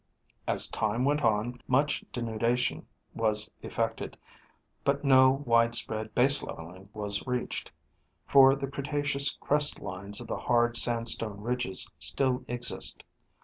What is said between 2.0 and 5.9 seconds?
denudation was effected, but no wide